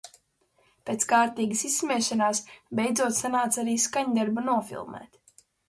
Pēc 0.89 1.05
kārtīgas 1.11 1.61
izsmiešanās, 1.69 2.41
beidzot 2.81 3.21
sanāca 3.21 3.63
arī 3.67 3.79
skaņdarbu 3.87 4.49
nofilmēt. 4.51 5.25